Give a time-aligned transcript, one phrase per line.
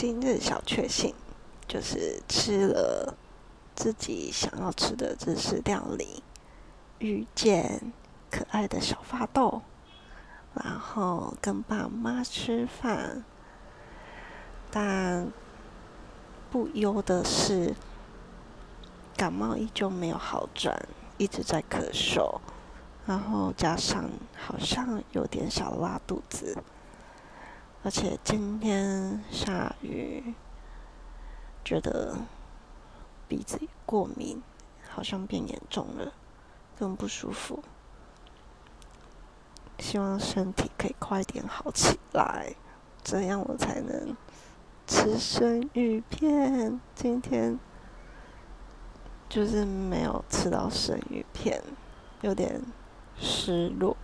[0.00, 1.12] 今日小确幸
[1.66, 3.16] 就是吃了
[3.74, 6.22] 自己想要吃的日式料理，
[7.00, 7.92] 遇见
[8.30, 9.60] 可爱的小发豆，
[10.54, 13.24] 然后跟爸妈吃饭。
[14.70, 15.32] 但
[16.48, 17.74] 不优的是，
[19.16, 20.80] 感冒依旧没有好转，
[21.16, 22.38] 一直在咳嗽，
[23.04, 26.56] 然后加上好像有点小拉肚子。
[27.88, 30.34] 而且今天下雨，
[31.64, 32.14] 觉得
[33.26, 34.42] 鼻子过敏，
[34.90, 36.12] 好像变严重了，
[36.78, 37.64] 更不舒服。
[39.78, 42.54] 希望身体可以快点好起来，
[43.02, 44.14] 这样我才能
[44.86, 46.78] 吃生鱼片。
[46.94, 47.58] 今天
[49.30, 51.64] 就是没有吃到生鱼片，
[52.20, 52.60] 有点
[53.16, 53.96] 失落。